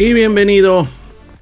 Y 0.00 0.12
bienvenido. 0.12 0.86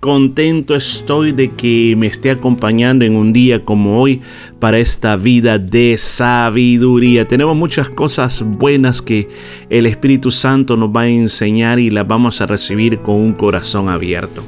Contento 0.01 0.75
estoy 0.75 1.33
de 1.33 1.51
que 1.51 1.95
me 1.99 2.07
esté 2.07 2.31
acompañando 2.31 3.05
en 3.05 3.15
un 3.15 3.35
día 3.35 3.63
como 3.63 4.01
hoy 4.01 4.23
para 4.59 4.79
esta 4.79 5.17
vida 5.17 5.59
de 5.59 5.99
sabiduría. 5.99 7.29
Tenemos 7.29 7.55
muchas 7.55 7.91
cosas 7.91 8.43
buenas 8.43 9.03
que 9.03 9.29
el 9.69 9.85
Espíritu 9.85 10.31
Santo 10.31 10.75
nos 10.79 10.89
va 10.89 11.03
a 11.03 11.09
enseñar 11.09 11.79
y 11.79 11.91
las 11.91 12.09
vamos 12.09 12.41
a 12.41 12.47
recibir 12.47 13.01
con 13.01 13.17
un 13.17 13.35
corazón 13.35 13.91
abierto. 13.91 14.43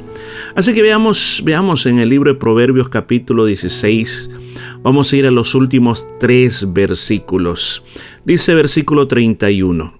Así 0.55 0.73
que 0.73 0.81
veamos, 0.81 1.43
veamos 1.45 1.85
en 1.85 1.99
el 1.99 2.09
libro 2.09 2.33
de 2.33 2.41
Proverbios 2.41 2.89
capítulo 2.89 3.45
16. 3.45 4.31
Vamos 4.83 5.13
a 5.13 5.17
ir 5.19 5.27
a 5.27 5.31
los 5.31 5.55
últimos 5.55 6.09
tres 6.19 6.73
versículos. 6.73 7.85
Dice 8.25 8.55
versículo 8.55 9.07
31. 9.07 9.93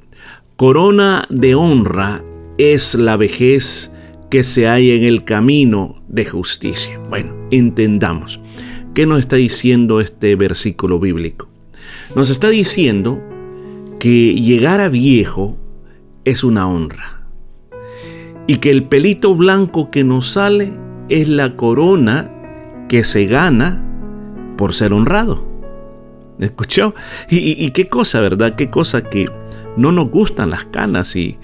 Corona 0.57 1.27
de 1.29 1.55
honra 1.55 2.25
es 2.57 2.95
la 2.95 3.19
vejez 3.19 3.93
que 4.31 4.43
se 4.43 4.67
halla 4.67 4.95
en 4.95 5.05
el 5.05 5.25
camino 5.25 6.03
de 6.09 6.25
justicia. 6.25 6.99
Bueno, 7.09 7.35
entendamos. 7.51 8.41
¿Qué 8.95 9.07
nos 9.07 9.21
está 9.21 9.37
diciendo 9.37 10.01
este 10.01 10.35
versículo 10.37 10.99
bíblico? 10.99 11.49
Nos 12.15 12.31
está 12.31 12.49
diciendo 12.49 13.23
que 13.99 14.35
llegar 14.35 14.81
a 14.81 14.89
viejo 14.89 15.57
es 16.25 16.45
una 16.45 16.69
honra. 16.69 17.23
Y 18.47 18.57
que 18.57 18.71
el 18.71 18.85
pelito 18.85 19.35
blanco 19.35 19.91
que 19.91 20.05
nos 20.05 20.31
sale 20.31 20.73
es 21.09 21.29
la 21.29 21.57
corona 21.57 22.31
que 22.89 23.05
se 23.05 23.27
gana 23.27 23.85
por 24.57 24.75
ser 24.75 24.93
honrado. 24.93 25.47
¿Escuchó? 26.39 26.95
Y, 27.29 27.65
y, 27.65 27.71
qué 27.73 27.89
cosa, 27.89 28.21
¿verdad? 28.21 28.55
Qué 28.55 28.71
cosa 28.71 29.03
que 29.03 29.29
no 29.77 29.93
nos 29.93 30.11
gustan 30.11 30.51
las 30.51 30.65
canas 30.65 31.17
y, 31.17 31.39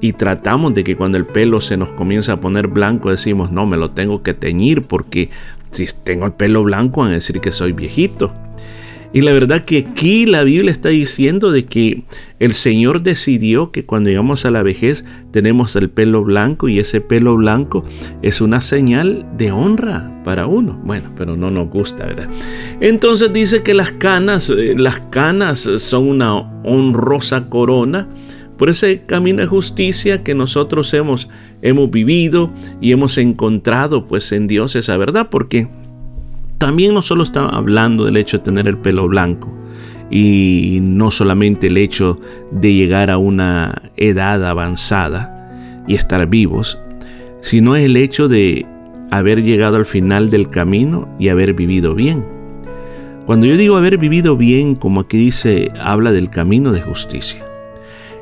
y 0.00 0.12
tratamos 0.12 0.74
de 0.74 0.84
que 0.84 0.96
cuando 0.96 1.18
el 1.18 1.24
pelo 1.24 1.60
se 1.60 1.76
nos 1.76 1.90
comienza 1.92 2.34
a 2.34 2.40
poner 2.40 2.68
blanco 2.68 3.10
decimos, 3.10 3.50
no, 3.50 3.66
me 3.66 3.76
lo 3.76 3.90
tengo 3.90 4.22
que 4.22 4.34
teñir 4.34 4.82
porque 4.82 5.28
si 5.70 5.86
tengo 6.04 6.26
el 6.26 6.32
pelo 6.32 6.62
blanco 6.62 7.00
van 7.02 7.10
a 7.10 7.14
decir 7.14 7.40
que 7.40 7.52
soy 7.52 7.72
viejito. 7.72 8.32
Y 9.10 9.22
la 9.22 9.32
verdad 9.32 9.64
que 9.64 9.78
aquí 9.78 10.26
la 10.26 10.42
Biblia 10.42 10.70
está 10.70 10.90
diciendo 10.90 11.50
de 11.50 11.64
que 11.64 12.02
el 12.40 12.52
Señor 12.52 13.02
decidió 13.02 13.70
que 13.70 13.86
cuando 13.86 14.10
llegamos 14.10 14.44
a 14.44 14.50
la 14.50 14.62
vejez 14.62 15.06
tenemos 15.30 15.74
el 15.76 15.88
pelo 15.88 16.24
blanco 16.24 16.68
y 16.68 16.78
ese 16.78 17.00
pelo 17.00 17.34
blanco 17.36 17.84
es 18.20 18.42
una 18.42 18.60
señal 18.60 19.26
de 19.38 19.50
honra 19.50 20.12
para 20.24 20.46
uno. 20.46 20.78
Bueno, 20.84 21.08
pero 21.16 21.36
no 21.36 21.50
nos 21.50 21.70
gusta, 21.70 22.04
¿verdad? 22.04 22.28
Entonces 22.80 23.32
dice 23.32 23.62
que 23.62 23.72
las 23.72 23.92
canas, 23.92 24.50
eh, 24.50 24.74
las 24.76 25.00
canas 25.00 25.60
son 25.60 26.06
una 26.06 26.34
honrosa 26.62 27.48
corona 27.48 28.08
por 28.58 28.68
ese 28.68 29.02
camino 29.06 29.40
de 29.40 29.46
justicia 29.46 30.24
que 30.24 30.34
nosotros 30.34 30.92
hemos, 30.92 31.30
hemos 31.62 31.90
vivido 31.90 32.50
y 32.80 32.92
hemos 32.92 33.16
encontrado 33.16 34.06
pues 34.06 34.32
en 34.32 34.48
Dios 34.48 34.74
esa 34.76 34.96
verdad, 34.96 35.28
porque 35.30 35.68
también 36.58 36.92
no 36.92 37.02
solo 37.02 37.22
está 37.22 37.48
hablando 37.48 38.04
del 38.04 38.16
hecho 38.16 38.38
de 38.38 38.44
tener 38.44 38.66
el 38.66 38.76
pelo 38.76 39.06
blanco 39.06 39.56
y 40.10 40.80
no 40.82 41.10
solamente 41.10 41.68
el 41.68 41.76
hecho 41.76 42.20
de 42.50 42.74
llegar 42.74 43.10
a 43.10 43.18
una 43.18 43.90
edad 43.96 44.44
avanzada 44.44 45.84
y 45.86 45.94
estar 45.94 46.26
vivos, 46.26 46.80
sino 47.40 47.76
el 47.76 47.96
hecho 47.96 48.26
de 48.26 48.66
haber 49.10 49.44
llegado 49.44 49.76
al 49.76 49.86
final 49.86 50.30
del 50.30 50.50
camino 50.50 51.08
y 51.18 51.28
haber 51.28 51.54
vivido 51.54 51.94
bien. 51.94 52.24
Cuando 53.24 53.46
yo 53.46 53.56
digo 53.56 53.76
haber 53.76 53.98
vivido 53.98 54.36
bien, 54.36 54.74
como 54.74 55.02
aquí 55.02 55.18
dice, 55.18 55.70
habla 55.80 56.12
del 56.12 56.30
camino 56.30 56.72
de 56.72 56.80
justicia. 56.80 57.47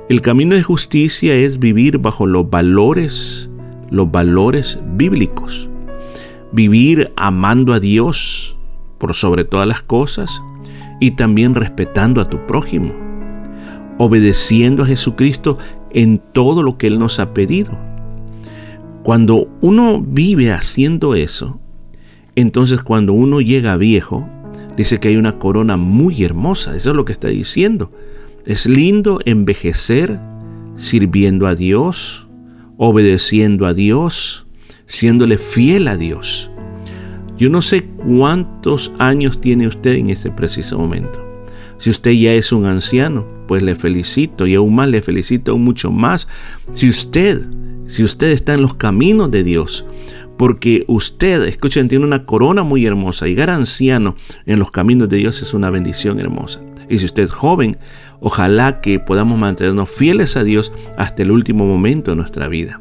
El 0.08 0.20
camino 0.20 0.54
de 0.54 0.62
justicia 0.62 1.34
es 1.34 1.58
vivir 1.58 1.98
bajo 1.98 2.28
los 2.28 2.48
valores, 2.48 3.50
los 3.90 4.08
valores 4.08 4.78
bíblicos. 4.92 5.68
Vivir 6.52 7.12
amando 7.16 7.72
a 7.72 7.80
Dios 7.80 8.56
por 8.98 9.14
sobre 9.14 9.44
todas 9.44 9.66
las 9.66 9.82
cosas 9.82 10.40
y 11.00 11.16
también 11.16 11.56
respetando 11.56 12.20
a 12.20 12.30
tu 12.30 12.46
prójimo. 12.46 12.94
Obedeciendo 13.98 14.84
a 14.84 14.86
Jesucristo 14.86 15.58
en 15.90 16.18
todo 16.32 16.62
lo 16.62 16.78
que 16.78 16.86
Él 16.86 17.00
nos 17.00 17.18
ha 17.18 17.34
pedido. 17.34 17.76
Cuando 19.02 19.48
uno 19.60 20.00
vive 20.00 20.52
haciendo 20.52 21.16
eso, 21.16 21.58
entonces 22.36 22.80
cuando 22.80 23.12
uno 23.12 23.40
llega 23.40 23.76
viejo, 23.76 24.28
dice 24.76 25.00
que 25.00 25.08
hay 25.08 25.16
una 25.16 25.40
corona 25.40 25.76
muy 25.76 26.22
hermosa. 26.22 26.76
Eso 26.76 26.90
es 26.90 26.96
lo 26.96 27.04
que 27.04 27.12
está 27.12 27.26
diciendo. 27.26 27.90
Es 28.46 28.64
lindo 28.64 29.18
envejecer 29.24 30.20
sirviendo 30.76 31.48
a 31.48 31.56
Dios, 31.56 32.28
obedeciendo 32.76 33.66
a 33.66 33.74
Dios, 33.74 34.46
siéndole 34.86 35.36
fiel 35.36 35.88
a 35.88 35.96
Dios. 35.96 36.48
Yo 37.36 37.50
no 37.50 37.60
sé 37.60 37.88
cuántos 37.96 38.92
años 39.00 39.40
tiene 39.40 39.66
usted 39.66 39.94
en 39.94 40.10
este 40.10 40.30
preciso 40.30 40.78
momento. 40.78 41.20
Si 41.78 41.90
usted 41.90 42.12
ya 42.12 42.34
es 42.34 42.52
un 42.52 42.66
anciano, 42.66 43.26
pues 43.48 43.64
le 43.64 43.74
felicito 43.74 44.46
y 44.46 44.54
aún 44.54 44.76
más 44.76 44.88
le 44.90 45.02
felicito 45.02 45.58
mucho 45.58 45.90
más. 45.90 46.28
Si 46.70 46.88
usted, 46.88 47.44
si 47.86 48.04
usted 48.04 48.28
está 48.28 48.54
en 48.54 48.62
los 48.62 48.74
caminos 48.74 49.32
de 49.32 49.42
Dios, 49.42 49.84
porque 50.38 50.84
usted, 50.86 51.42
escuchen, 51.44 51.88
tiene 51.88 52.04
una 52.04 52.26
corona 52.26 52.62
muy 52.62 52.86
hermosa. 52.86 53.26
Llegar 53.26 53.50
anciano 53.50 54.14
en 54.44 54.60
los 54.60 54.70
caminos 54.70 55.08
de 55.08 55.16
Dios 55.16 55.42
es 55.42 55.52
una 55.52 55.70
bendición 55.70 56.20
hermosa. 56.20 56.60
Y 56.88 56.98
si 56.98 57.06
usted 57.06 57.24
es 57.24 57.32
joven, 57.32 57.78
ojalá 58.21 58.81
que 58.81 58.99
podamos 59.00 59.38
mantenernos 59.38 59.91
fieles 59.91 60.37
a 60.37 60.44
Dios 60.44 60.72
hasta 60.97 61.22
el 61.22 61.31
último 61.31 61.66
momento 61.66 62.10
de 62.10 62.16
nuestra 62.16 62.49
vida. 62.49 62.81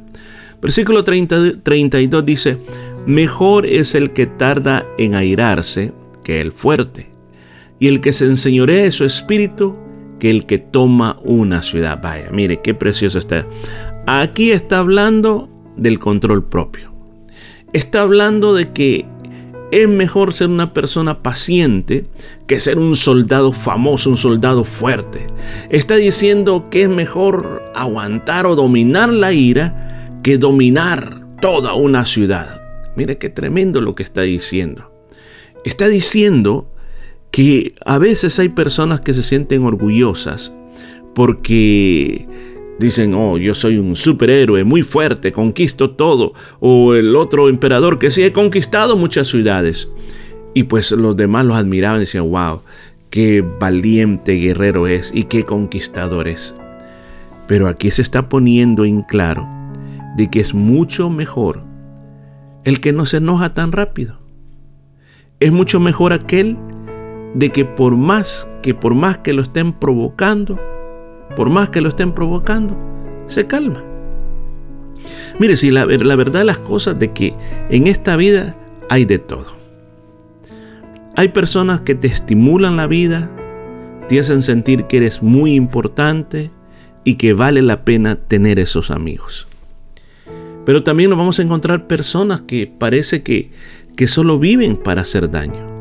Versículo 0.62 1.04
32 1.04 2.26
dice, 2.26 2.58
mejor 3.06 3.66
es 3.66 3.96
el 3.96 4.12
que 4.12 4.26
tarda 4.26 4.86
en 4.98 5.16
airarse 5.16 5.94
que 6.24 6.42
el 6.42 6.52
fuerte, 6.52 7.16
y 7.80 7.88
el 7.88 8.02
que 8.02 8.14
se 8.14 8.26
enseñorea 8.26 8.84
de 8.84 8.92
su 8.92 9.06
espíritu 9.06 9.76
que 10.20 10.32
el 10.32 10.46
que 10.46 10.60
toma 10.60 11.20
una 11.24 11.62
ciudad. 11.62 12.00
Vaya, 12.02 12.30
mire 12.32 12.62
qué 12.62 12.74
precioso 12.74 13.20
está. 13.20 13.46
Aquí 14.08 14.52
está 14.52 14.80
hablando 14.80 15.50
del 15.76 16.00
control 16.00 16.48
propio. 16.48 16.94
Está 17.74 18.02
hablando 18.02 18.54
de 18.54 18.72
que 18.72 19.06
es 19.76 19.90
mejor 19.90 20.34
ser 20.34 20.48
una 20.48 20.72
persona 20.72 21.22
paciente 21.22 22.06
que 22.48 22.62
ser 22.62 22.80
un 22.80 22.96
soldado 22.96 23.52
famoso, 23.52 24.10
un 24.10 24.16
soldado 24.16 24.64
fuerte. 24.64 25.28
Está 25.70 25.98
diciendo 25.98 26.70
que 26.70 26.84
es 26.84 26.90
mejor 26.90 27.62
aguantar 27.76 28.46
o 28.46 28.56
dominar 28.56 29.12
la 29.12 29.34
ira 29.34 30.20
que 30.24 30.38
dominar 30.38 31.28
toda 31.42 31.74
una 31.74 32.06
ciudad. 32.06 32.62
Mire 32.96 33.18
qué 33.18 33.30
tremendo 33.30 33.82
lo 33.82 33.96
que 33.96 34.04
está 34.04 34.22
diciendo. 34.22 34.94
Está 35.66 35.90
diciendo 35.90 36.72
que 37.30 37.76
a 37.86 37.98
veces 37.98 38.40
hay 38.40 38.48
personas 38.48 39.02
que 39.02 39.14
se 39.14 39.24
sienten 39.24 39.66
orgullosas 39.66 40.56
porque 41.14 42.30
Dicen, 42.80 43.14
oh, 43.14 43.38
yo 43.38 43.56
soy 43.56 43.78
un 43.78 43.96
superhéroe 43.96 44.64
muy 44.64 44.82
fuerte, 44.82 45.32
conquisto 45.32 45.92
todo. 45.92 46.34
O 46.60 46.94
el 46.94 47.16
otro 47.16 47.48
emperador 47.48 48.00
que 48.00 48.12
sí 48.12 48.24
he 48.24 48.34
conquistado 48.34 48.98
muchas 48.98 49.28
ciudades. 49.28 49.90
Y 50.54 50.64
pues 50.64 50.92
los 50.92 51.16
demás 51.16 51.46
los 51.46 51.56
admiraban 51.56 51.98
y 51.98 52.02
decían, 52.02 52.30
wow, 52.30 52.62
qué 53.10 53.42
valiente 53.42 54.34
guerrero 54.34 54.88
es 54.88 55.12
y 55.14 55.24
qué 55.24 55.44
conquistador 55.44 56.28
es. 56.28 56.56
Pero 57.48 57.68
aquí 57.68 57.92
se 57.92 58.02
está 58.02 58.28
poniendo 58.28 58.84
en 58.86 59.02
claro 59.04 59.48
de 60.18 60.30
que 60.30 60.40
es 60.40 60.54
mucho 60.54 61.10
mejor 61.10 61.64
el 62.64 62.82
que 62.82 62.92
no 62.92 63.06
se 63.06 63.18
enoja 63.18 63.54
tan 63.54 63.72
rápido. 63.72 64.20
Es 65.40 65.52
mucho 65.52 65.80
mejor 65.80 66.14
aquel 66.14 66.58
de 67.36 67.52
que 67.52 67.64
por 67.66 67.96
más 67.96 68.50
que 68.62 68.74
por 68.74 68.96
más 68.96 69.20
que 69.20 69.34
lo 69.34 69.42
estén 69.42 69.74
provocando, 69.74 70.60
por 71.36 71.50
más 71.50 71.70
que 71.70 71.82
lo 71.82 71.90
estén 71.90 72.14
provocando, 72.14 72.76
se 73.28 73.48
calma. 73.48 73.84
Mire, 75.40 75.58
si 75.58 75.72
la, 75.72 75.86
la 75.86 76.16
verdad 76.16 76.40
de 76.40 76.46
las 76.46 76.60
cosas 76.60 76.98
de 76.98 77.12
que 77.12 77.36
en 77.70 77.88
esta 77.88 78.16
vida 78.16 78.56
hay 78.90 79.06
de 79.06 79.20
todo. 79.20 79.48
Hay 81.16 81.30
personas 81.30 81.82
que 81.82 81.96
te 81.96 82.08
estimulan 82.08 82.78
la 82.78 82.88
vida, 82.88 83.30
te 84.08 84.20
hacen 84.20 84.42
sentir 84.42 84.86
que 84.86 84.98
eres 84.98 85.22
muy 85.22 85.56
importante, 85.56 86.52
y 87.06 87.16
que 87.16 87.32
vale 87.32 87.62
la 87.62 87.86
pena 87.86 88.18
tener 88.18 88.60
esos 88.60 88.92
amigos. 88.92 89.48
Pero 90.66 90.84
también 90.84 91.12
nos 91.12 91.20
vamos 91.20 91.40
a 91.40 91.44
encontrar 91.44 91.88
personas 91.88 92.42
que 92.42 92.68
parece 92.68 93.24
que, 93.24 93.52
que 93.96 94.08
solo 94.08 94.40
viven 94.40 94.76
para 94.76 95.04
hacer 95.04 95.30
daño. 95.30 95.74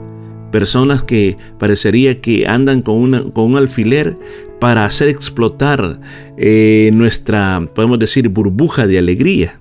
Personas 0.53 1.03
que 1.03 1.37
parecería 1.59 2.21
que 2.21 2.47
andan 2.47 2.83
con, 2.83 2.97
una, 2.97 3.23
con 3.33 3.45
un 3.45 3.57
alfiler 3.57 4.17
para 4.64 4.87
hacer 4.87 5.11
explotar 5.11 6.00
eh, 6.38 6.88
nuestra, 6.94 7.69
podemos 7.75 7.99
decir, 7.99 8.31
burbuja 8.31 8.87
de 8.87 8.96
alegría. 8.96 9.61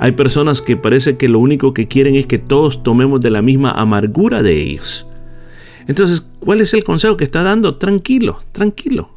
Hay 0.00 0.10
personas 0.10 0.60
que 0.62 0.76
parece 0.76 1.16
que 1.16 1.28
lo 1.28 1.38
único 1.38 1.72
que 1.74 1.86
quieren 1.86 2.16
es 2.16 2.26
que 2.26 2.40
todos 2.40 2.82
tomemos 2.82 3.20
de 3.20 3.30
la 3.30 3.40
misma 3.40 3.70
amargura 3.70 4.42
de 4.42 4.60
ellos. 4.60 5.06
Entonces, 5.86 6.28
¿cuál 6.40 6.60
es 6.60 6.74
el 6.74 6.82
consejo 6.82 7.16
que 7.16 7.22
está 7.22 7.44
dando? 7.44 7.76
Tranquilo, 7.76 8.40
tranquilo 8.50 9.10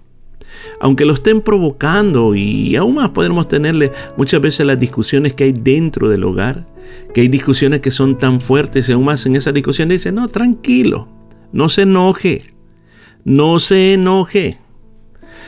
aunque 0.80 1.06
lo 1.06 1.14
estén 1.14 1.42
provocando 1.42 2.36
y 2.36 2.76
aún 2.76 2.94
más 2.94 3.10
podemos 3.10 3.48
tenerle 3.48 3.92
muchas 4.16 4.40
veces 4.42 4.68
las 4.68 4.80
discusiones 4.80 5.34
que 5.34 5.46
hay 5.46 5.54
dentro 5.54 6.08
del 6.08 6.24
hogar, 6.24 6.68
que 7.16 7.22
hay 7.22 7.30
discusiones 7.30 7.82
que 7.82 7.90
son 7.90 8.20
tan 8.20 8.40
fuertes 8.40 8.88
y 8.88 8.92
aún 8.92 9.06
más 9.06 9.26
en 9.26 9.36
esa 9.36 9.52
discusión 9.52 9.90
dice, 9.90 10.12
no, 10.12 10.28
tranquilo, 10.28 11.08
no 11.52 11.68
se 11.68 11.82
enoje, 11.82 12.54
no 13.26 13.60
se 13.60 13.96
enoje. 13.96 14.60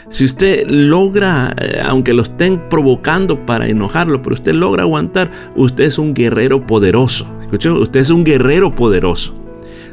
Si 0.09 0.25
usted 0.25 0.69
logra, 0.69 1.55
eh, 1.59 1.81
aunque 1.83 2.13
lo 2.13 2.23
estén 2.23 2.69
provocando 2.69 3.45
para 3.45 3.67
enojarlo, 3.67 4.21
pero 4.21 4.35
usted 4.35 4.53
logra 4.53 4.83
aguantar, 4.83 5.31
usted 5.55 5.85
es 5.85 5.97
un 5.97 6.13
guerrero 6.13 6.65
poderoso. 6.65 7.27
¿Escuchó? 7.41 7.79
Usted 7.79 8.01
es 8.01 8.09
un 8.09 8.23
guerrero 8.23 8.71
poderoso. 8.71 9.35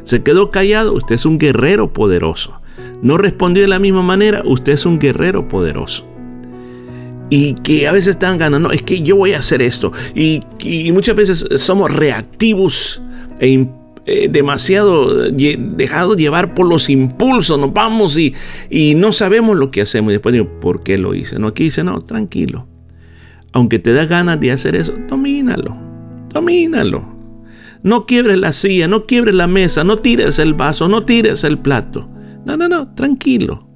Se 0.03 0.21
quedó 0.21 0.51
callado, 0.51 0.93
usted 0.93 1.15
es 1.15 1.25
un 1.25 1.37
guerrero 1.37 1.93
poderoso 1.93 2.63
no 3.03 3.17
respondió 3.17 3.61
de 3.61 3.67
la 3.67 3.79
misma 3.79 4.01
manera, 4.01 4.41
usted 4.45 4.73
es 4.73 4.85
un 4.85 4.97
guerrero 4.97 5.47
poderoso. 5.47 6.07
Y 7.29 7.53
que 7.55 7.87
a 7.87 7.91
veces 7.91 8.15
están 8.15 8.37
ganando, 8.37 8.69
no, 8.69 8.73
es 8.73 8.81
que 8.81 9.01
yo 9.01 9.17
voy 9.17 9.33
a 9.33 9.39
hacer 9.39 9.61
esto. 9.61 9.91
Y, 10.15 10.41
muchas 10.93 11.15
veces 11.15 11.45
somos 11.61 11.91
reactivos 11.93 13.01
e 13.39 13.49
eh, 14.05 14.27
demasiado 14.29 15.29
dejados 15.31 16.17
llevar 16.17 16.53
por 16.53 16.67
los 16.67 16.89
impulsos, 16.89 17.57
nos 17.57 17.71
vamos 17.71 18.17
y, 18.17 18.33
y 18.69 18.95
no 18.95 19.13
sabemos 19.13 19.57
lo 19.57 19.71
que 19.71 19.81
hacemos. 19.81 20.11
Y 20.11 20.13
después 20.13 20.33
digo, 20.33 20.59
¿por 20.59 20.83
qué 20.83 20.97
lo 20.97 21.15
hice? 21.15 21.39
No, 21.39 21.47
aquí 21.47 21.65
dice, 21.65 21.83
no, 21.83 22.01
tranquilo. 22.01 22.67
Aunque 23.53 23.79
te 23.79 23.93
da 23.93 24.05
ganas 24.05 24.39
de 24.39 24.51
hacer 24.51 24.75
eso, 24.75 24.93
domínalo, 25.07 25.77
domínalo. 26.29 27.13
No 27.83 28.05
quiebres 28.05 28.37
la 28.39 28.53
silla, 28.53 28.87
no 28.87 29.05
quiebres 29.05 29.35
la 29.35 29.47
mesa, 29.47 29.83
no 29.83 29.97
tires 29.97 30.39
el 30.39 30.53
vaso, 30.53 30.87
no 30.87 31.05
tires 31.05 31.43
el 31.43 31.59
plato. 31.59 32.09
No, 32.45 32.57
no, 32.57 32.67
no, 32.67 32.93
tranquilo. 32.95 33.67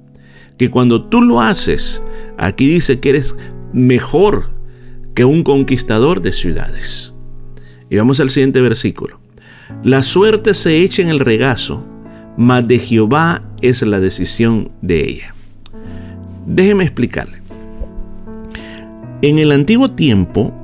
Que 0.58 0.70
cuando 0.70 1.04
tú 1.08 1.22
lo 1.22 1.40
haces, 1.40 2.02
aquí 2.36 2.68
dice 2.68 3.00
que 3.00 3.10
eres 3.10 3.36
mejor 3.72 4.50
que 5.14 5.24
un 5.24 5.42
conquistador 5.42 6.20
de 6.22 6.32
ciudades. 6.32 7.14
Y 7.90 7.96
vamos 7.96 8.20
al 8.20 8.30
siguiente 8.30 8.60
versículo. 8.60 9.20
La 9.82 10.02
suerte 10.02 10.54
se 10.54 10.82
echa 10.82 11.02
en 11.02 11.08
el 11.08 11.20
regazo, 11.20 11.84
mas 12.36 12.66
de 12.66 12.78
Jehová 12.78 13.42
es 13.60 13.82
la 13.82 14.00
decisión 14.00 14.70
de 14.82 15.08
ella. 15.08 15.34
Déjeme 16.46 16.84
explicarle. 16.84 17.38
En 19.20 19.38
el 19.38 19.52
antiguo 19.52 19.90
tiempo, 19.90 20.54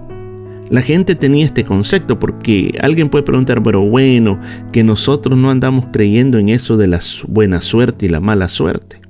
la 0.70 0.80
gente 0.80 1.14
tenía 1.14 1.44
este 1.44 1.64
concepto 1.64 2.18
porque 2.18 2.78
alguien 2.80 3.10
puede 3.10 3.24
preguntar, 3.24 3.62
pero 3.62 3.82
bueno, 3.82 4.40
que 4.72 4.82
nosotros 4.82 5.36
no 5.36 5.50
andamos 5.50 5.86
creyendo 5.92 6.38
en 6.38 6.48
eso 6.48 6.76
de 6.76 6.86
la 6.86 7.00
buena 7.28 7.60
suerte 7.60 8.06
y 8.06 8.08
la 8.08 8.20
mala 8.20 8.48
suerte. 8.48 9.00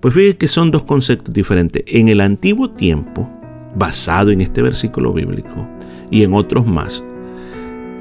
Pues 0.00 0.14
fíjate 0.14 0.38
que 0.38 0.48
son 0.48 0.70
dos 0.70 0.84
conceptos 0.84 1.34
diferentes. 1.34 1.82
En 1.86 2.08
el 2.08 2.20
antiguo 2.20 2.70
tiempo, 2.70 3.28
basado 3.74 4.30
en 4.30 4.40
este 4.40 4.62
versículo 4.62 5.12
bíblico 5.12 5.68
y 6.10 6.22
en 6.22 6.32
otros 6.32 6.66
más, 6.66 7.04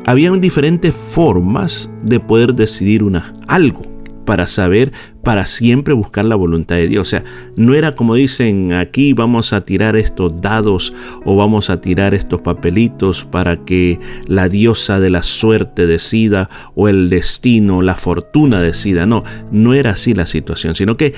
habían 0.07 0.39
diferentes 0.39 0.95
formas 0.95 1.91
de 2.01 2.19
poder 2.21 2.55
decidir 2.55 3.03
una, 3.03 3.33
algo 3.45 3.81
para 4.25 4.47
saber, 4.47 4.93
para 5.21 5.45
siempre 5.45 5.93
buscar 5.93 6.23
la 6.23 6.35
voluntad 6.35 6.77
de 6.77 6.87
Dios. 6.87 7.07
O 7.07 7.09
sea, 7.09 7.23
no 7.57 7.73
era 7.73 7.95
como 7.95 8.15
dicen 8.15 8.71
aquí 8.71 9.11
vamos 9.11 9.51
a 9.51 9.61
tirar 9.61 9.97
estos 9.97 10.41
dados 10.41 10.93
o 11.25 11.35
vamos 11.35 11.69
a 11.69 11.81
tirar 11.81 12.13
estos 12.13 12.41
papelitos 12.41 13.25
para 13.25 13.65
que 13.65 13.99
la 14.27 14.47
diosa 14.47 15.01
de 15.01 15.09
la 15.09 15.21
suerte 15.21 15.85
decida 15.87 16.49
o 16.73 16.87
el 16.87 17.09
destino, 17.09 17.81
la 17.81 17.95
fortuna 17.95 18.61
decida. 18.61 19.05
No, 19.05 19.23
no 19.51 19.73
era 19.73 19.91
así 19.91 20.13
la 20.13 20.25
situación, 20.25 20.73
sino 20.73 20.95
que 20.95 21.15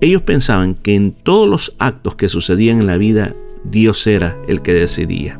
ellos 0.00 0.22
pensaban 0.22 0.74
que 0.74 0.96
en 0.96 1.12
todos 1.12 1.48
los 1.48 1.76
actos 1.78 2.16
que 2.16 2.28
sucedían 2.28 2.80
en 2.80 2.86
la 2.88 2.96
vida, 2.96 3.34
Dios 3.64 4.04
era 4.08 4.36
el 4.48 4.62
que 4.62 4.74
decidía. 4.74 5.38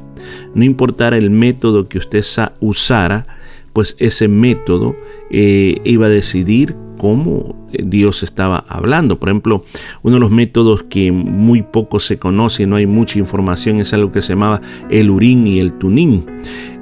No 0.54 0.64
importara 0.64 1.16
el 1.16 1.30
método 1.30 1.88
que 1.88 1.98
usted 1.98 2.24
usara, 2.60 3.26
pues 3.72 3.96
ese 3.98 4.28
método 4.28 4.96
eh, 5.30 5.80
iba 5.84 6.06
a 6.06 6.10
decidir 6.10 6.76
cómo 6.98 7.68
eh, 7.72 7.82
Dios 7.84 8.22
estaba 8.22 8.64
hablando. 8.68 9.18
Por 9.18 9.28
ejemplo, 9.28 9.64
uno 10.02 10.16
de 10.16 10.20
los 10.20 10.30
métodos 10.30 10.84
que 10.84 11.10
muy 11.10 11.62
poco 11.62 11.98
se 11.98 12.18
conoce 12.18 12.62
y 12.62 12.66
no 12.66 12.76
hay 12.76 12.86
mucha 12.86 13.18
información 13.18 13.80
es 13.80 13.92
algo 13.92 14.12
que 14.12 14.22
se 14.22 14.34
llamaba 14.34 14.60
el 14.90 15.10
urín 15.10 15.46
y 15.46 15.58
el 15.58 15.72
tunín. 15.72 16.24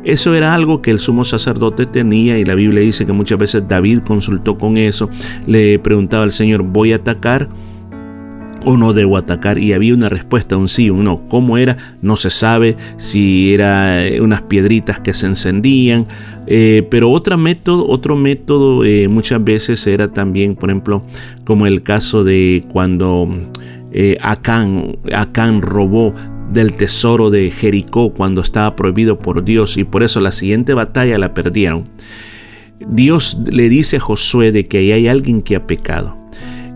Eso 0.04 0.34
era 0.34 0.54
algo 0.54 0.80
que 0.80 0.90
el 0.90 0.98
sumo 0.98 1.24
sacerdote 1.24 1.86
tenía 1.86 2.38
y 2.38 2.44
la 2.44 2.54
Biblia 2.54 2.80
dice 2.80 3.04
que 3.04 3.12
muchas 3.12 3.38
veces 3.38 3.68
David 3.68 4.00
consultó 4.00 4.56
con 4.56 4.78
eso, 4.78 5.10
le 5.46 5.78
preguntaba 5.78 6.22
al 6.22 6.32
Señor, 6.32 6.62
¿voy 6.62 6.92
a 6.92 6.96
atacar? 6.96 7.48
O 8.64 8.76
no 8.76 8.92
debo 8.92 9.16
atacar 9.16 9.58
y 9.58 9.72
había 9.72 9.94
una 9.94 10.08
respuesta, 10.08 10.56
un 10.56 10.68
sí, 10.68 10.90
un 10.90 11.04
no. 11.04 11.28
¿Cómo 11.28 11.58
era? 11.58 11.76
No 12.02 12.16
se 12.16 12.30
sabe 12.30 12.76
si 12.98 13.54
era 13.54 14.06
eh, 14.06 14.20
unas 14.20 14.42
piedritas 14.42 15.00
que 15.00 15.14
se 15.14 15.26
encendían, 15.26 16.06
eh, 16.46 16.86
pero 16.90 17.10
otro 17.10 17.38
método, 17.38 17.86
otro 17.88 18.16
método 18.16 18.84
eh, 18.84 19.08
muchas 19.08 19.42
veces 19.42 19.86
era 19.86 20.08
también, 20.12 20.56
por 20.56 20.70
ejemplo, 20.70 21.02
como 21.44 21.66
el 21.66 21.82
caso 21.82 22.24
de 22.24 22.64
cuando 22.72 23.28
Acán, 24.20 24.98
Acán 25.12 25.62
robó 25.62 26.14
del 26.52 26.74
tesoro 26.74 27.30
de 27.30 27.50
Jericó 27.50 28.12
cuando 28.12 28.40
estaba 28.40 28.76
prohibido 28.76 29.18
por 29.18 29.44
Dios 29.44 29.76
y 29.76 29.84
por 29.84 30.02
eso 30.02 30.20
la 30.20 30.32
siguiente 30.32 30.74
batalla 30.74 31.18
la 31.18 31.34
perdieron. 31.34 31.84
Dios 32.86 33.38
le 33.50 33.68
dice 33.68 33.96
a 33.96 34.00
Josué 34.00 34.52
de 34.52 34.66
que 34.66 34.78
ahí 34.78 34.92
hay 34.92 35.08
alguien 35.08 35.42
que 35.42 35.56
ha 35.56 35.66
pecado 35.66 36.19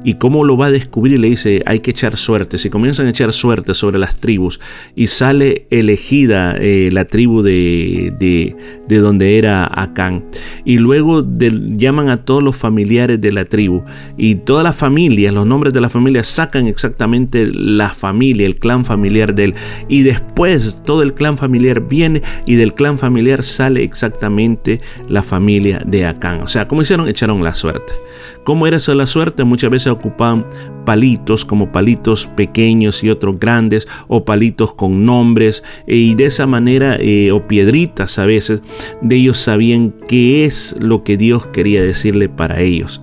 y 0.04 0.14
cómo 0.14 0.44
lo 0.44 0.56
va 0.56 0.66
a 0.66 0.70
descubrir, 0.70 1.18
le 1.18 1.30
dice, 1.30 1.62
hay 1.66 1.80
que 1.80 1.90
echar 1.90 2.16
suerte. 2.16 2.58
Si 2.58 2.70
comienzan 2.70 3.06
a 3.06 3.10
echar 3.10 3.32
suerte 3.32 3.74
sobre 3.74 3.98
las 3.98 4.16
tribus 4.16 4.60
y 4.94 5.06
sale 5.08 5.66
elegida 5.70 6.56
eh, 6.58 6.90
la 6.92 7.06
tribu 7.06 7.42
de, 7.42 8.12
de, 8.86 8.98
donde 8.98 9.38
era 9.38 9.68
Acán, 9.72 10.24
y 10.64 10.78
luego 10.78 11.24
llaman 11.26 12.10
a 12.10 12.24
todos 12.24 12.42
los 12.42 12.56
familiares 12.56 13.20
de 13.20 13.32
la 13.32 13.46
tribu, 13.46 13.82
y 14.16 14.36
todas 14.36 14.62
las 14.62 14.76
familias, 14.76 15.32
los 15.32 15.46
nombres 15.46 15.72
de 15.72 15.80
la 15.80 15.88
familia, 15.88 16.22
sacan 16.22 16.66
exactamente 16.66 17.50
la 17.52 17.90
familia, 17.90 18.46
el 18.46 18.56
clan 18.56 18.84
familiar 18.84 19.34
de 19.34 19.44
él, 19.44 19.54
y 19.88 20.02
después 20.02 20.80
todo 20.84 21.02
el 21.02 21.14
clan 21.14 21.38
familiar 21.38 21.80
viene 21.80 22.22
y 22.46 22.56
del 22.56 22.74
clan 22.74 22.98
familiar 22.98 23.42
sale 23.42 23.82
exactamente 23.82 24.80
la 25.08 25.22
familia 25.22 25.82
de 25.84 26.06
Acán. 26.06 26.42
O 26.42 26.48
sea, 26.48 26.68
¿cómo 26.68 26.82
hicieron? 26.82 27.08
Echaron 27.08 27.42
la 27.42 27.54
suerte. 27.54 27.92
¿Cómo 28.44 28.66
era 28.66 28.76
eso 28.76 28.94
la 28.94 29.06
suerte? 29.06 29.44
Muchas 29.44 29.70
veces 29.70 29.88
ocupaban 29.88 30.46
palitos 30.84 31.44
como 31.44 31.72
palitos 31.72 32.26
pequeños 32.26 33.02
y 33.02 33.10
otros 33.10 33.38
grandes 33.40 33.88
o 34.06 34.24
palitos 34.24 34.74
con 34.74 35.06
nombres 35.06 35.64
y 35.86 36.14
de 36.14 36.26
esa 36.26 36.46
manera 36.46 36.96
eh, 37.00 37.32
o 37.32 37.48
piedritas 37.48 38.18
a 38.18 38.26
veces 38.26 38.60
de 39.00 39.16
ellos 39.16 39.38
sabían 39.38 39.94
qué 40.08 40.44
es 40.44 40.76
lo 40.78 41.02
que 41.04 41.16
Dios 41.16 41.46
quería 41.46 41.82
decirle 41.82 42.28
para 42.28 42.60
ellos. 42.60 43.02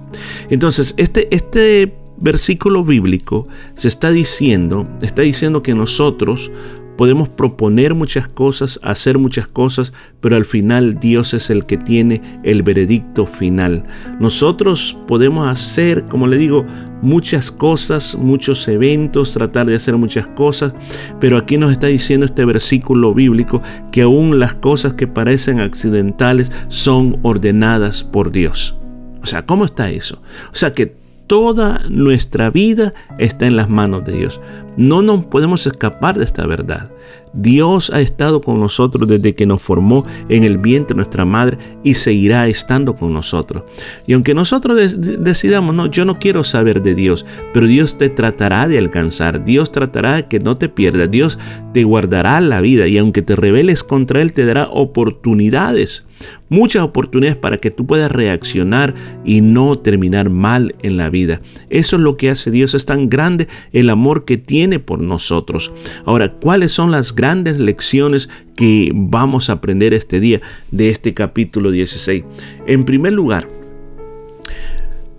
Entonces 0.50 0.94
este, 0.98 1.28
este 1.36 1.96
versículo 2.18 2.86
bíblico 2.86 3.48
se 3.76 3.88
está 3.88 4.12
diciendo, 4.12 4.88
está 5.02 5.24
diciendo 5.24 5.64
que 5.64 5.74
nosotros 5.74 6.52
Podemos 6.98 7.30
proponer 7.30 7.96
muchas 7.96 8.28
cosas, 8.28 8.80
hacer 8.84 9.18
muchas 9.18 9.48
cosas, 9.48 9.94
pero 10.20 10.36
al 10.36 10.46
final 10.46 11.00
Dios 11.00 11.34
es 11.34 11.50
el 11.50 11.66
que 11.66 11.78
tiene 11.78 12.22
el 12.44 12.64
veredicto 12.64 13.26
final. 13.26 13.84
Nosotros 14.20 14.98
podemos 15.08 15.48
hacer, 15.48 16.06
como 16.06 16.28
le 16.28 16.38
digo, 16.38 16.66
muchas 17.02 17.52
cosas, 17.52 18.16
muchos 18.16 18.68
eventos, 18.68 19.34
tratar 19.34 19.68
de 19.68 19.76
hacer 19.76 19.98
muchas 19.98 20.28
cosas, 20.28 20.74
pero 21.20 21.38
aquí 21.38 21.58
nos 21.58 21.72
está 21.72 21.88
diciendo 21.88 22.26
este 22.26 22.46
versículo 22.46 23.14
bíblico 23.14 23.62
que 23.92 24.04
aún 24.04 24.40
las 24.40 24.54
cosas 24.56 24.94
que 24.94 25.08
parecen 25.08 25.60
accidentales 25.60 26.52
son 26.68 27.20
ordenadas 27.24 28.04
por 28.04 28.32
Dios. 28.32 28.78
O 29.24 29.26
sea, 29.26 29.46
¿cómo 29.46 29.66
está 29.66 29.90
eso? 29.90 30.22
O 30.52 30.56
sea 30.56 30.74
que 30.74 31.02
toda 31.32 31.84
nuestra 31.90 32.50
vida 32.50 32.94
está 33.18 33.48
en 33.48 33.56
las 33.56 33.70
manos 33.70 34.04
de 34.04 34.12
Dios. 34.12 34.42
No 34.78 35.02
nos 35.02 35.26
podemos 35.26 35.68
escapar 35.68 36.18
de 36.18 36.26
esta 36.26 36.46
verdad. 36.48 36.92
Dios 37.34 37.90
ha 37.92 38.02
estado 38.02 38.42
con 38.42 38.60
nosotros 38.60 39.08
desde 39.08 39.36
que 39.36 39.46
nos 39.46 39.62
formó 39.62 40.06
en 40.28 40.44
el 40.44 40.58
vientre 40.58 40.96
nuestra 40.96 41.24
madre 41.24 41.58
y 41.84 41.94
seguirá 41.94 42.48
estando 42.48 42.96
con 42.96 43.14
nosotros. 43.14 43.64
Y 44.06 44.14
aunque 44.14 44.34
nosotros 44.34 44.98
decidamos, 45.00 45.74
no, 45.76 45.88
yo 45.88 46.04
no 46.04 46.20
quiero 46.20 46.44
saber 46.44 46.82
de 46.82 46.94
Dios, 46.94 47.26
pero 47.54 47.68
Dios 47.68 47.98
te 47.98 48.10
tratará 48.10 48.68
de 48.68 48.78
alcanzar, 48.78 49.46
Dios 49.46 49.72
tratará 49.72 50.16
de 50.16 50.28
que 50.28 50.40
no 50.40 50.56
te 50.56 50.68
pierdas, 50.68 51.10
Dios 51.10 51.40
te 51.74 51.84
guardará 51.84 52.42
la 52.42 52.60
vida 52.62 52.88
y 52.88 52.98
aunque 52.98 53.22
te 53.22 53.36
rebeles 53.36 53.84
contra 53.84 54.22
Él, 54.22 54.34
te 54.34 54.46
dará 54.46 54.70
oportunidades 54.70 56.06
muchas 56.50 56.84
oportunidades 56.84 57.38
para 57.38 57.58
que 57.58 57.72
tú 57.72 57.88
puedas 57.88 58.12
reaccionar 58.12 58.94
y 59.24 59.40
no 59.40 59.80
terminar 59.80 60.30
mal 60.30 60.76
en 60.84 60.98
la 60.98 61.10
vida. 61.10 61.42
Eso 61.70 61.96
es 61.96 62.02
lo 62.02 62.18
que 62.18 62.30
hace 62.30 62.52
Dios, 62.52 62.74
es 62.76 62.86
tan 62.86 63.10
grande 63.10 63.48
el 63.72 63.90
amor 63.90 64.26
que 64.26 64.38
tiene 64.38 64.61
por 64.80 65.00
nosotros. 65.00 65.72
Ahora, 66.06 66.34
¿cuáles 66.34 66.72
son 66.72 66.92
las 66.92 67.16
grandes 67.16 67.60
lecciones 67.60 68.30
que 68.56 68.92
vamos 68.94 69.50
a 69.50 69.54
aprender 69.54 69.94
este 69.94 70.20
día 70.20 70.42
de 70.72 70.90
este 70.90 71.14
capítulo 71.14 71.72
16? 71.72 72.24
En 72.68 72.86
primer 72.86 73.14
lugar, 73.14 73.48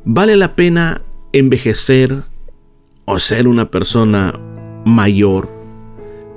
¿vale 0.04 0.36
la 0.36 0.54
pena 0.54 1.02
envejecer 1.32 2.24
o 3.04 3.18
ser 3.18 3.48
una 3.48 3.70
persona 3.70 4.38
mayor 4.84 5.62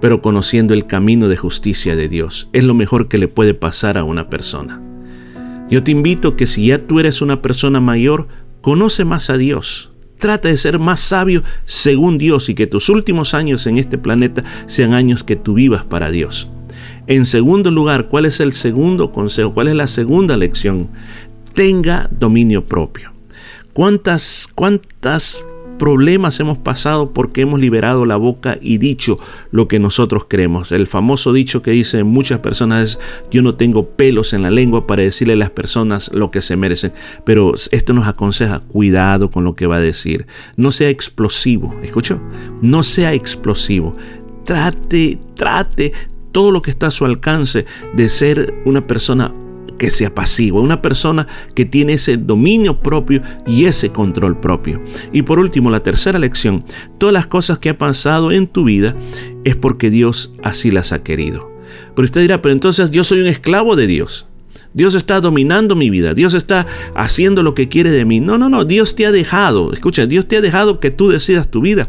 pero 0.05 0.21
conociendo 0.21 0.75
el 0.75 0.85
camino 0.85 1.29
de 1.29 1.35
justicia 1.35 1.95
de 1.95 2.07
Dios. 2.07 2.47
Es 2.53 2.63
lo 2.63 2.75
mejor 2.75 3.07
que 3.07 3.17
le 3.17 3.27
puede 3.27 3.55
pasar 3.55 3.97
a 3.97 4.03
una 4.03 4.29
persona. 4.29 4.79
Yo 5.67 5.83
te 5.83 5.89
invito 5.89 6.35
que 6.35 6.45
si 6.45 6.67
ya 6.67 6.77
tú 6.77 6.99
eres 6.99 7.23
una 7.23 7.41
persona 7.41 7.79
mayor, 7.79 8.27
conoce 8.61 9.03
más 9.03 9.31
a 9.31 9.37
Dios. 9.37 9.91
Trata 10.17 10.49
de 10.49 10.57
ser 10.57 10.79
más 10.79 10.99
sabio 10.99 11.43
según 11.65 12.17
Dios 12.17 12.49
y 12.49 12.55
que 12.55 12.67
tus 12.67 12.89
últimos 12.89 13.33
años 13.33 13.67
en 13.67 13.77
este 13.77 13.97
planeta 13.97 14.43
sean 14.65 14.93
años 14.93 15.23
que 15.23 15.35
tú 15.35 15.53
vivas 15.55 15.83
para 15.83 16.09
Dios. 16.09 16.49
En 17.07 17.25
segundo 17.25 17.69
lugar, 17.71 18.07
¿cuál 18.07 18.25
es 18.25 18.39
el 18.39 18.53
segundo 18.53 19.11
consejo? 19.11 19.53
¿Cuál 19.53 19.67
es 19.67 19.75
la 19.75 19.87
segunda 19.87 20.37
lección? 20.37 20.89
Tenga 21.53 22.09
dominio 22.11 22.65
propio. 22.65 23.13
¿Cuántas, 23.73 24.49
cuántas 24.55 25.43
problemas 25.77 26.39
hemos 26.39 26.57
pasado 26.57 27.11
porque 27.11 27.41
hemos 27.41 27.59
liberado 27.59 28.05
la 28.05 28.15
boca 28.15 28.57
y 28.61 28.77
dicho 28.77 29.17
lo 29.51 29.67
que 29.67 29.79
nosotros 29.79 30.25
creemos. 30.27 30.71
El 30.71 30.87
famoso 30.87 31.33
dicho 31.33 31.61
que 31.61 31.71
dicen 31.71 32.07
muchas 32.07 32.39
personas 32.39 32.89
es 32.89 32.99
yo 33.31 33.41
no 33.41 33.55
tengo 33.55 33.89
pelos 33.89 34.33
en 34.33 34.41
la 34.41 34.51
lengua 34.51 34.87
para 34.87 35.03
decirle 35.03 35.33
a 35.33 35.37
las 35.37 35.49
personas 35.49 36.11
lo 36.13 36.31
que 36.31 36.41
se 36.41 36.55
merecen. 36.55 36.93
Pero 37.25 37.53
esto 37.71 37.93
nos 37.93 38.07
aconseja 38.07 38.59
cuidado 38.59 39.29
con 39.29 39.43
lo 39.43 39.55
que 39.55 39.67
va 39.67 39.77
a 39.77 39.81
decir. 39.81 40.27
No 40.55 40.71
sea 40.71 40.89
explosivo, 40.89 41.75
¿escuchó? 41.83 42.21
No 42.61 42.83
sea 42.83 43.13
explosivo. 43.13 43.95
Trate, 44.43 45.19
trate 45.35 45.91
todo 46.31 46.51
lo 46.51 46.61
que 46.61 46.71
está 46.71 46.87
a 46.87 46.91
su 46.91 47.05
alcance 47.05 47.65
de 47.95 48.09
ser 48.09 48.53
una 48.65 48.85
persona 48.85 49.33
que 49.77 49.89
sea 49.89 50.13
pasivo, 50.13 50.61
una 50.61 50.81
persona 50.81 51.27
que 51.53 51.65
tiene 51.65 51.93
ese 51.93 52.17
dominio 52.17 52.79
propio 52.79 53.21
y 53.45 53.65
ese 53.65 53.89
control 53.89 54.39
propio. 54.39 54.79
Y 55.11 55.23
por 55.23 55.39
último, 55.39 55.69
la 55.69 55.81
tercera 55.81 56.19
lección, 56.19 56.63
todas 56.97 57.13
las 57.13 57.27
cosas 57.27 57.59
que 57.59 57.69
ha 57.69 57.77
pasado 57.77 58.31
en 58.31 58.47
tu 58.47 58.63
vida 58.63 58.95
es 59.43 59.55
porque 59.55 59.89
Dios 59.89 60.33
así 60.43 60.71
las 60.71 60.91
ha 60.91 61.03
querido. 61.03 61.51
Pero 61.95 62.05
usted 62.05 62.21
dirá, 62.21 62.41
pero 62.41 62.53
entonces 62.53 62.91
yo 62.91 63.03
soy 63.03 63.21
un 63.21 63.27
esclavo 63.27 63.75
de 63.75 63.87
Dios. 63.87 64.27
Dios 64.75 64.93
está 64.93 65.21
dominando 65.21 65.73
mi 65.73 65.89
vida, 65.89 66.13
Dios 66.13 66.33
está 66.33 66.67
haciendo 66.95 67.43
lo 67.43 67.55
que 67.55 67.69
quiere 67.69 67.91
de 67.91 68.03
mí. 68.03 68.19
No, 68.19 68.37
no, 68.37 68.49
no, 68.49 68.65
Dios 68.65 68.93
te 68.93 69.05
ha 69.05 69.11
dejado, 69.13 69.71
escucha, 69.71 70.05
Dios 70.05 70.27
te 70.27 70.35
ha 70.35 70.41
dejado 70.41 70.81
que 70.81 70.91
tú 70.91 71.07
decidas 71.07 71.49
tu 71.49 71.61
vida, 71.61 71.87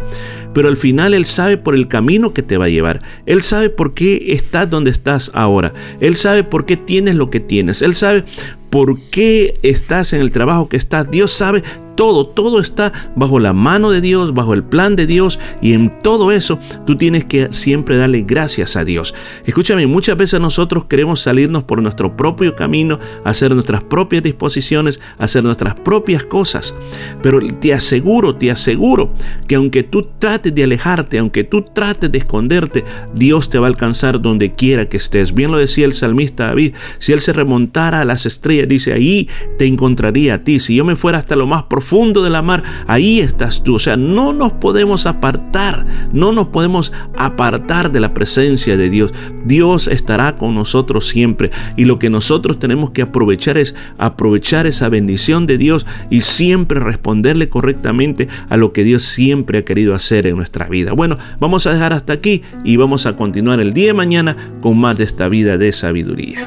pero 0.54 0.68
al 0.68 0.76
final 0.76 1.12
Él 1.12 1.26
sabe 1.26 1.56
por 1.56 1.74
el 1.74 1.88
camino 1.88 2.32
que 2.32 2.42
te 2.42 2.56
va 2.56 2.66
a 2.66 2.68
llevar, 2.68 3.02
Él 3.26 3.42
sabe 3.42 3.70
por 3.70 3.92
qué 3.92 4.26
estás 4.28 4.70
donde 4.70 4.92
estás 4.92 5.32
ahora, 5.34 5.74
Él 5.98 6.14
sabe 6.14 6.44
por 6.44 6.64
qué 6.64 6.76
tienes 6.76 7.16
lo 7.16 7.28
que 7.28 7.40
tienes, 7.40 7.82
Él 7.82 7.96
sabe 7.96 8.24
por 8.70 9.00
qué 9.10 9.58
estás 9.62 10.12
en 10.12 10.20
el 10.20 10.30
trabajo 10.30 10.68
que 10.68 10.76
estás, 10.76 11.10
Dios 11.10 11.32
sabe 11.32 11.64
todo, 11.96 12.26
todo 12.26 12.60
está 12.60 12.92
bajo 13.16 13.38
la 13.40 13.52
mano 13.52 13.90
de 13.90 14.00
Dios, 14.00 14.34
bajo 14.34 14.54
el 14.54 14.62
plan 14.62 14.94
de 14.94 15.06
Dios 15.06 15.40
y 15.60 15.72
en 15.72 16.02
todo 16.02 16.30
eso 16.30 16.58
tú 16.86 16.96
tienes 16.96 17.24
que 17.24 17.52
siempre 17.52 17.96
darle 17.96 18.22
gracias 18.22 18.76
a 18.76 18.84
Dios. 18.84 19.14
Escúchame, 19.44 19.86
muchas 19.86 20.16
veces 20.16 20.40
nosotros 20.40 20.84
queremos 20.84 21.20
salirnos 21.20 21.64
por 21.64 21.82
nuestro 21.82 22.16
propio 22.16 22.54
camino, 22.54 22.98
hacer 23.24 23.52
nuestras 23.54 23.82
propias 23.82 24.22
disposiciones, 24.22 25.00
hacer 25.18 25.42
nuestras 25.42 25.74
propias 25.74 26.24
cosas, 26.24 26.76
pero 27.22 27.40
te 27.40 27.72
aseguro, 27.72 28.36
te 28.36 28.50
aseguro 28.50 29.12
que 29.48 29.54
aunque 29.54 29.82
tú 29.82 30.08
trates 30.18 30.54
de 30.54 30.64
alejarte, 30.64 31.18
aunque 31.18 31.44
tú 31.44 31.62
trates 31.62 32.12
de 32.12 32.18
esconderte, 32.18 32.84
Dios 33.14 33.48
te 33.50 33.58
va 33.58 33.66
a 33.66 33.70
alcanzar 33.70 34.20
donde 34.20 34.52
quiera 34.52 34.88
que 34.88 34.98
estés. 34.98 35.34
Bien 35.34 35.50
lo 35.50 35.58
decía 35.58 35.86
el 35.86 35.94
salmista 35.94 36.48
David, 36.48 36.74
si 36.98 37.12
él 37.12 37.20
se 37.20 37.32
remontara 37.32 38.02
a 38.02 38.04
las 38.04 38.26
estrellas, 38.26 38.68
dice, 38.68 38.92
ahí 38.92 39.28
te 39.58 39.66
encontraría 39.66 40.34
a 40.34 40.44
ti. 40.44 40.60
Si 40.60 40.74
yo 40.74 40.84
me 40.84 40.96
fuera 40.96 41.18
hasta 41.18 41.36
lo 41.36 41.46
más 41.46 41.64
profundo, 41.64 41.85
fondo 41.86 42.22
de 42.22 42.30
la 42.30 42.42
mar, 42.42 42.64
ahí 42.86 43.20
estás 43.20 43.62
tú. 43.62 43.76
O 43.76 43.78
sea, 43.78 43.96
no 43.96 44.32
nos 44.32 44.52
podemos 44.52 45.06
apartar, 45.06 45.86
no 46.12 46.32
nos 46.32 46.48
podemos 46.48 46.92
apartar 47.16 47.92
de 47.92 48.00
la 48.00 48.12
presencia 48.12 48.76
de 48.76 48.90
Dios. 48.90 49.14
Dios 49.44 49.86
estará 49.88 50.36
con 50.36 50.54
nosotros 50.54 51.06
siempre 51.06 51.50
y 51.76 51.84
lo 51.84 51.98
que 51.98 52.10
nosotros 52.10 52.58
tenemos 52.58 52.90
que 52.90 53.02
aprovechar 53.02 53.56
es 53.56 53.76
aprovechar 53.98 54.66
esa 54.66 54.88
bendición 54.88 55.46
de 55.46 55.58
Dios 55.58 55.86
y 56.10 56.22
siempre 56.22 56.80
responderle 56.80 57.48
correctamente 57.48 58.28
a 58.48 58.56
lo 58.56 58.72
que 58.72 58.82
Dios 58.82 59.04
siempre 59.04 59.58
ha 59.58 59.64
querido 59.64 59.94
hacer 59.94 60.26
en 60.26 60.36
nuestra 60.36 60.68
vida. 60.68 60.92
Bueno, 60.92 61.18
vamos 61.38 61.66
a 61.66 61.72
dejar 61.72 61.92
hasta 61.92 62.12
aquí 62.12 62.42
y 62.64 62.76
vamos 62.76 63.06
a 63.06 63.16
continuar 63.16 63.60
el 63.60 63.72
día 63.72 63.88
de 63.88 63.94
mañana 63.94 64.36
con 64.60 64.78
más 64.78 64.98
de 64.98 65.04
esta 65.04 65.28
vida 65.28 65.56
de 65.56 65.72
sabiduría. 65.72 66.46